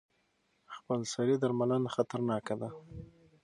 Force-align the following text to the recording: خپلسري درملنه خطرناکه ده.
خپلسري 0.75 1.35
درملنه 1.41 1.89
خطرناکه 1.95 2.55
ده. 2.61 2.69